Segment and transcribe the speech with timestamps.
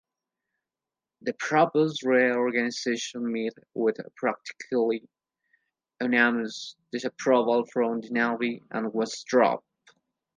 [1.21, 5.07] The proposed reorganization met with practically
[6.01, 9.67] unanimous disapproval from the Navy and was dropped.